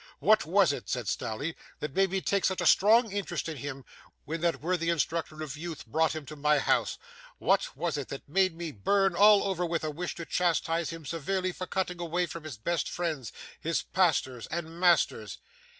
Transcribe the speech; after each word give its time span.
'What 0.17 0.47
was 0.47 0.73
it,' 0.73 0.89
said 0.89 1.07
Snawley, 1.07 1.55
'that 1.79 1.93
made 1.93 2.09
me 2.09 2.21
take 2.21 2.43
such 2.43 2.59
a 2.59 2.65
strong 2.65 3.11
interest 3.11 3.47
in 3.47 3.57
him, 3.57 3.85
when 4.25 4.41
that 4.41 4.59
worthy 4.59 4.89
instructor 4.89 5.43
of 5.43 5.55
youth 5.55 5.85
brought 5.85 6.15
him 6.15 6.25
to 6.25 6.35
my 6.35 6.57
house? 6.57 6.97
What 7.37 7.77
was 7.77 7.97
it 7.97 8.07
that 8.07 8.27
made 8.27 8.57
me 8.57 8.71
burn 8.71 9.13
all 9.15 9.43
over 9.43 9.63
with 9.63 9.83
a 9.83 9.91
wish 9.91 10.15
to 10.15 10.25
chastise 10.25 10.89
him 10.89 11.05
severely 11.05 11.51
for 11.51 11.67
cutting 11.67 11.99
away 11.99 12.25
from 12.25 12.45
his 12.45 12.57
best 12.57 12.89
friends, 12.89 13.31
his 13.59 13.83
pastors 13.83 14.47
and 14.47 14.79
masters? 14.79 15.37